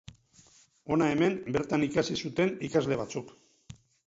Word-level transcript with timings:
Hona 0.95 1.09
hemen 1.15 1.35
bertan 1.57 1.85
ikasi 1.89 2.17
zuten 2.27 2.53
ikasle 2.71 2.99
batzuk. 3.05 3.31